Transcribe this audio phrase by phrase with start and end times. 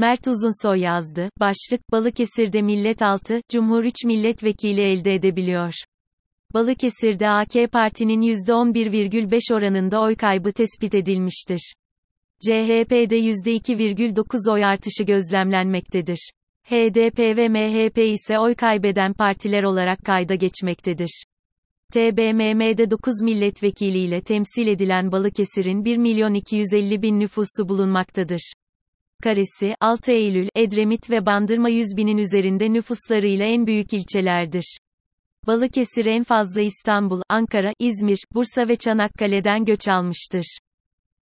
[0.00, 1.30] Mert Uzunsoy yazdı.
[1.40, 5.72] Başlık, Balıkesir'de Millet 6, Cumhur 3 milletvekili elde edebiliyor.
[6.54, 11.74] Balıkesir'de AK Parti'nin %11,5 oranında oy kaybı tespit edilmiştir.
[12.44, 16.30] CHP'de %2,9 oy artışı gözlemlenmektedir.
[16.64, 21.24] HDP ve MHP ise oy kaybeden partiler olarak kayda geçmektedir.
[21.92, 28.52] TBMM'de 9 milletvekiliyle temsil edilen Balıkesir'in 1 milyon 250 bin nüfusu bulunmaktadır.
[29.22, 34.78] Karesi, 6 Eylül, Edremit ve Bandırma 100 binin üzerinde nüfuslarıyla en büyük ilçelerdir.
[35.46, 40.58] Balıkesir en fazla İstanbul, Ankara, İzmir, Bursa ve Çanakkale'den göç almıştır.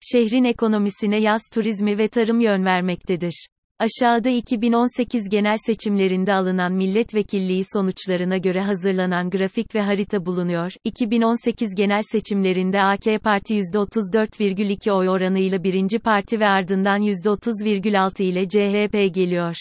[0.00, 3.48] Şehrin ekonomisine yaz turizmi ve tarım yön vermektedir.
[3.80, 10.72] Aşağıda 2018 genel seçimlerinde alınan milletvekilliği sonuçlarına göre hazırlanan grafik ve harita bulunuyor.
[10.84, 19.14] 2018 genel seçimlerinde AK Parti %34,2 oy oranıyla birinci parti ve ardından %30,6 ile CHP
[19.14, 19.54] geliyor.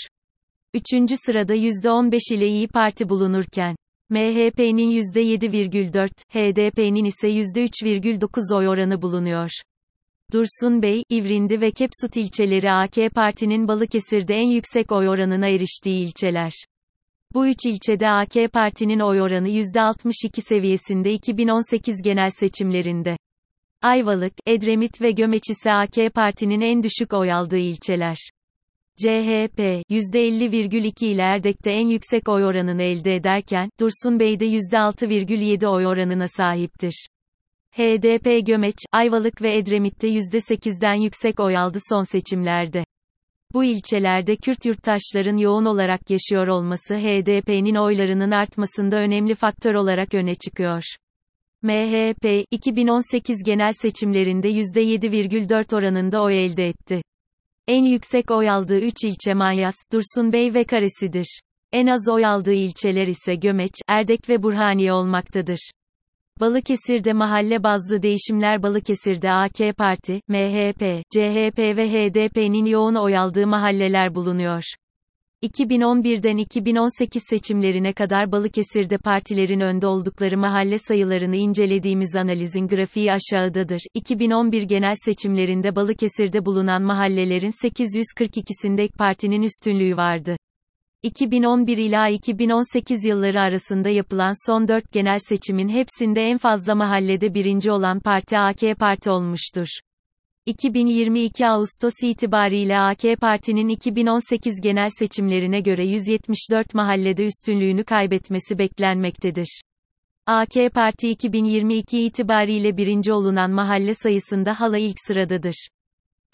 [0.73, 3.75] Üçüncü sırada %15 ile İyi Parti bulunurken,
[4.09, 9.50] MHP'nin %7,4, HDP'nin ise %3,9 oy oranı bulunuyor.
[10.33, 16.52] Dursun Bey, İvrindi ve Kepsut ilçeleri AK Parti'nin Balıkesir'de en yüksek oy oranına eriştiği ilçeler.
[17.34, 23.17] Bu üç ilçede AK Parti'nin oy oranı %62 seviyesinde 2018 genel seçimlerinde.
[23.81, 28.17] Ayvalık, Edremit ve Gömeç ise AK Parti'nin en düşük oy aldığı ilçeler.
[28.97, 35.88] CHP, %50,2 ile Erdek'te en yüksek oy oranını elde ederken, Dursun Bey de %6,7 oy
[35.88, 37.08] oranına sahiptir.
[37.78, 42.86] HDP Gömeç, Ayvalık ve Edremit'te %8'den yüksek oy aldı son seçimlerde.
[43.53, 50.36] Bu ilçelerde Kürt yurttaşların yoğun olarak yaşıyor olması HDP'nin oylarının artmasında önemli faktör olarak öne
[50.36, 50.84] çıkıyor.
[51.61, 57.02] MHP, 2018 genel seçimlerinde %7,4 oranında oy elde etti.
[57.67, 61.41] En yüksek oy aldığı 3 ilçe Manyas, Dursunbey ve Karesi'dir.
[61.72, 65.72] En az oy aldığı ilçeler ise Gömeç, Erdek ve Burhaniye olmaktadır.
[66.39, 74.16] Balıkesir'de mahalle bazlı değişimler Balıkesir'de AK Parti, MHP, CHP ve HDP'nin yoğun oy aldığı mahalleler
[74.16, 74.63] bulunuyor.
[75.44, 83.79] 2011'den 2018 seçimlerine kadar Balıkesir'de partilerin önde oldukları mahalle sayılarını incelediğimiz analizin grafiği aşağıdadır.
[83.94, 90.38] 2011 genel seçimlerinde Balıkesir'de bulunan mahallelerin 842'sinde AK Parti'nin üstünlüğü vardı.
[91.03, 97.72] 2011 ila 2018 yılları arasında yapılan son 4 genel seçimin hepsinde en fazla mahallede birinci
[97.72, 99.68] olan parti AK Parti olmuştur.
[100.46, 109.62] 2022 Ağustos itibariyle AK Parti'nin 2018 genel seçimlerine göre 174 mahallede üstünlüğünü kaybetmesi beklenmektedir.
[110.25, 115.68] AK Parti 2022 itibariyle birinci olunan mahalle sayısında hala ilk sıradadır.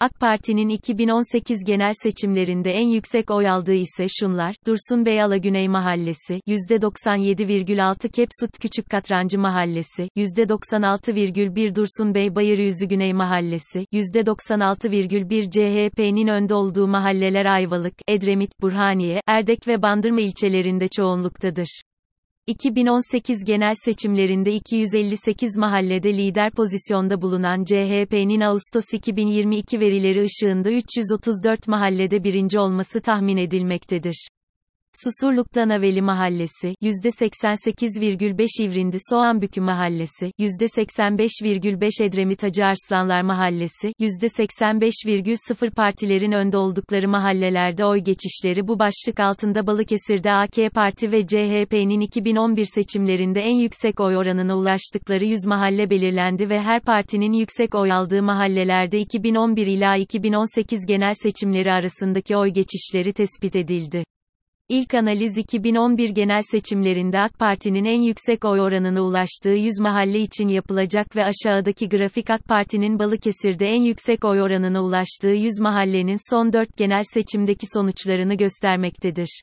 [0.00, 6.40] AK Parti'nin 2018 genel seçimlerinde en yüksek oy aldığı ise şunlar, Dursun Beyala Güney Mahallesi,
[6.48, 16.88] %97,6 Kepsut Küçük Katrancı Mahallesi, %96,1 Dursun Bey Bayıryüzü Güney Mahallesi, %96,1 CHP'nin önde olduğu
[16.88, 21.80] mahalleler Ayvalık, Edremit, Burhaniye, Erdek ve Bandırma ilçelerinde çoğunluktadır.
[22.46, 32.24] 2018 genel seçimlerinde 258 mahallede lider pozisyonda bulunan CHP'nin Ağustos 2022 verileri ışığında 334 mahallede
[32.24, 34.28] birinci olması tahmin edilmektedir.
[35.02, 46.56] Susurluk Danaveli Mahallesi, %88,5 İvrindi Soğanbükü Mahallesi, %85,5 Edremit Hacı Arslanlar Mahallesi, %85,0 partilerin önde
[46.56, 53.54] oldukları mahallelerde oy geçişleri bu başlık altında Balıkesir'de AK Parti ve CHP'nin 2011 seçimlerinde en
[53.54, 59.66] yüksek oy oranına ulaştıkları 100 mahalle belirlendi ve her partinin yüksek oy aldığı mahallelerde 2011
[59.66, 64.04] ila 2018 genel seçimleri arasındaki oy geçişleri tespit edildi.
[64.68, 70.48] İlk analiz 2011 genel seçimlerinde AK Parti'nin en yüksek oy oranına ulaştığı 100 mahalle için
[70.48, 76.52] yapılacak ve aşağıdaki grafik AK Parti'nin Balıkesir'de en yüksek oy oranına ulaştığı 100 mahallenin son
[76.52, 79.42] 4 genel seçimdeki sonuçlarını göstermektedir.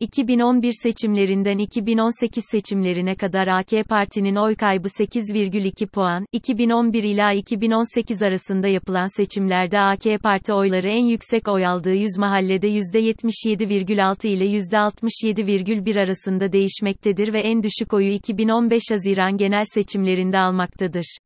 [0.00, 8.68] 2011 seçimlerinden 2018 seçimlerine kadar AK Parti'nin oy kaybı 8,2 puan, 2011 ila 2018 arasında
[8.68, 16.52] yapılan seçimlerde AK Parti oyları en yüksek oy aldığı 100 mahallede %77,6 ile %67,1 arasında
[16.52, 21.16] değişmektedir ve en düşük oyu 2015 Haziran genel seçimlerinde almaktadır.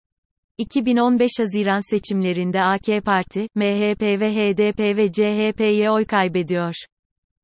[0.58, 6.74] 2015 Haziran seçimlerinde AK Parti, MHP ve HDP ve CHP'ye oy kaybediyor.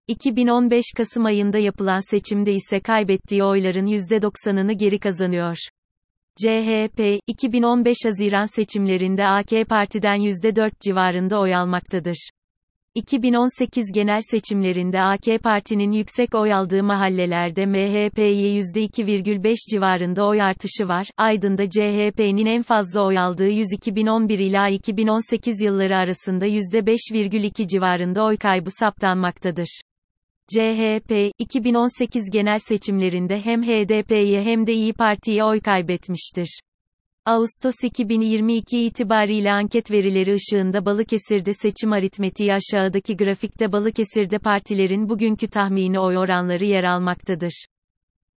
[0.08, 5.56] 2015 Kasım ayında yapılan seçimde ise kaybettiği oyların %90'ını geri kazanıyor.
[6.42, 12.30] CHP, 2015 Haziran seçimlerinde AK Parti'den %4 civarında oy almaktadır.
[12.94, 21.06] 2018 genel seçimlerinde AK Parti'nin yüksek oy aldığı mahallelerde MHP'ye %2,5 civarında oy artışı var.
[21.16, 28.36] Aydın'da CHP'nin en fazla oy aldığı 100 2011 ila 2018 yılları arasında %5,2 civarında oy
[28.36, 29.80] kaybı saptanmaktadır.
[30.54, 36.60] CHP, 2018 genel seçimlerinde hem HDP'ye hem de İyi Parti'ye oy kaybetmiştir.
[37.26, 46.00] Ağustos 2022 itibariyle anket verileri ışığında Balıkesir'de seçim aritmetiği aşağıdaki grafikte Balıkesir'de partilerin bugünkü tahmini
[46.00, 47.66] oy oranları yer almaktadır.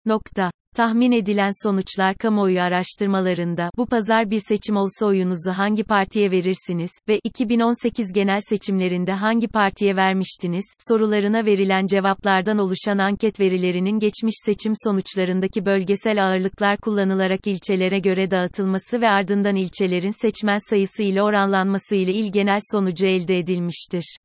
[0.06, 0.50] Nokta.
[0.76, 7.20] Tahmin edilen sonuçlar kamuoyu araştırmalarında bu pazar bir seçim olsa oyunuzu hangi partiye verirsiniz ve
[7.24, 15.64] 2018 genel seçimlerinde hangi partiye vermiştiniz sorularına verilen cevaplardan oluşan anket verilerinin geçmiş seçim sonuçlarındaki
[15.66, 22.32] bölgesel ağırlıklar kullanılarak ilçelere göre dağıtılması ve ardından ilçelerin seçmen sayısı ile oranlanması ile il
[22.32, 24.16] genel sonucu elde edilmiştir.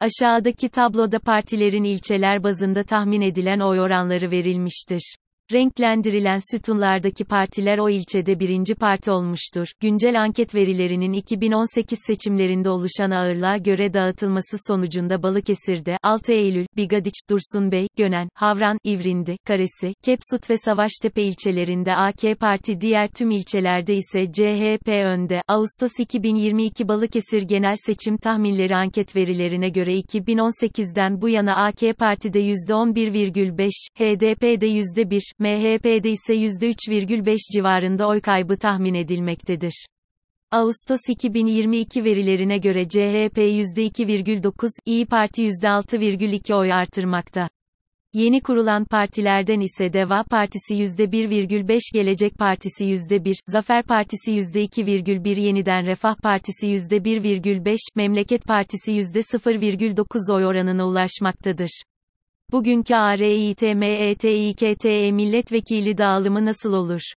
[0.00, 5.16] Aşağıdaki tabloda partilerin ilçeler bazında tahmin edilen oy oranları verilmiştir.
[5.52, 9.66] Renklendirilen sütunlardaki partiler o ilçede birinci parti olmuştur.
[9.80, 17.86] Güncel anket verilerinin 2018 seçimlerinde oluşan ağırlığa göre dağıtılması sonucunda Balıkesir'de 6 Eylül, Bigadiç, Dursunbey,
[17.96, 24.88] Gönen, Havran, İvrindi, Karesi, Kepsut ve Savaştepe ilçelerinde AK Parti diğer tüm ilçelerde ise CHP
[24.88, 25.42] önde.
[25.48, 33.70] Ağustos 2022 Balıkesir Genel Seçim Tahminleri anket verilerine göre 2018'den bu yana AK Parti'de %11,5,
[33.98, 39.86] HDP'de %1, MHP'de ise %3,5 civarında oy kaybı tahmin edilmektedir.
[40.50, 47.48] Ağustos 2022 verilerine göre CHP %2,9, İyi Parti %6,2 oy artırmakta.
[48.12, 56.16] Yeni kurulan partilerden ise Deva Partisi %1,5 Gelecek Partisi %1, Zafer Partisi %2,1 Yeniden Refah
[56.22, 61.82] Partisi %1,5, Memleket Partisi %0,9 oy oranına ulaşmaktadır.
[62.52, 67.12] Bugünkü ARİTMETİKTE milletvekili dağılımı nasıl olur?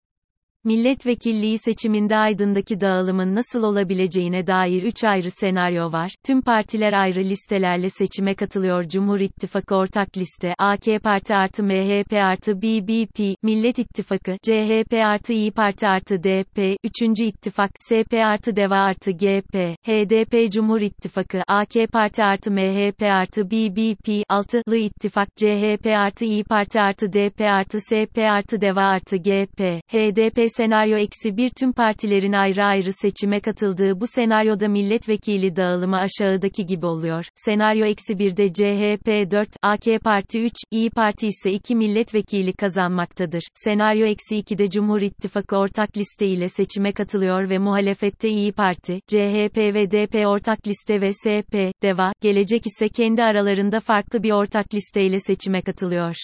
[0.64, 6.14] Milletvekilliği seçiminde Aydın'daki dağılımın nasıl olabileceğine dair 3 ayrı senaryo var.
[6.26, 8.88] Tüm partiler ayrı listelerle seçime katılıyor.
[8.88, 15.50] Cumhur İttifakı ortak liste, AK Parti artı MHP artı BBP, Millet İttifakı, CHP artı İyi
[15.50, 17.20] Parti artı DP, 3.
[17.20, 19.54] İttifak, SP artı DEVA artı GP,
[19.86, 26.80] HDP Cumhur İttifakı, AK Parti artı MHP artı BBP, 6'lı İttifak, CHP artı İyi Parti
[26.80, 29.60] artı DP artı SP artı DEVA artı GP,
[29.92, 36.66] HDP senaryo eksi bir tüm partilerin ayrı ayrı seçime katıldığı bu senaryoda milletvekili dağılımı aşağıdaki
[36.66, 37.24] gibi oluyor.
[37.34, 43.42] Senaryo eksi birde CHP 4, AK Parti 3, İyi Parti ise 2 milletvekili kazanmaktadır.
[43.54, 49.56] Senaryo eksi 2'de Cumhur İttifakı ortak liste ile seçime katılıyor ve muhalefette İyi Parti, CHP
[49.56, 55.18] ve DP ortak liste ve SP, DEVA, Gelecek ise kendi aralarında farklı bir ortak listeyle
[55.18, 56.16] seçime katılıyor.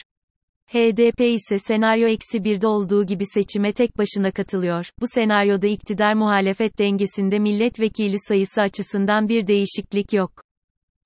[0.69, 4.91] HDP ise senaryo eksi birde olduğu gibi seçime tek başına katılıyor.
[5.00, 10.32] Bu senaryoda iktidar muhalefet dengesinde milletvekili sayısı açısından bir değişiklik yok.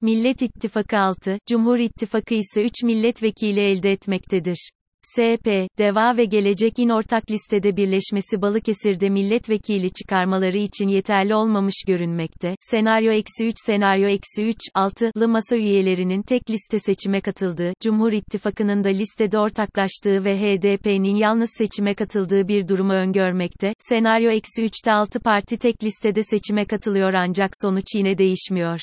[0.00, 4.70] Millet İttifakı 6, Cumhur İttifakı ise 3 milletvekili elde etmektedir.
[5.14, 5.46] SP,
[5.78, 12.56] DEVA ve Gelecek'in ortak listede birleşmesi Balıkesir'de milletvekili çıkarmaları için yeterli olmamış görünmekte.
[12.60, 18.84] Senaryo eksi 3 Senaryo eksi 3, 6'lı masa üyelerinin tek liste seçime katıldığı, Cumhur İttifakı'nın
[18.84, 23.74] da listede ortaklaştığı ve HDP'nin yalnız seçime katıldığı bir durumu öngörmekte.
[23.78, 28.80] Senaryo eksi 3'te 6 parti tek listede seçime katılıyor ancak sonuç yine değişmiyor.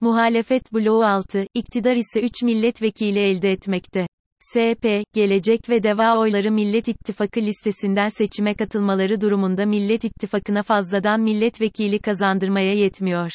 [0.00, 4.06] Muhalefet bloğu 6, iktidar ise 3 milletvekili elde etmekte.
[4.50, 11.98] SP, Gelecek ve Deva oyları Millet İttifakı listesinden seçime katılmaları durumunda Millet İttifakı'na fazladan milletvekili
[11.98, 13.30] kazandırmaya yetmiyor.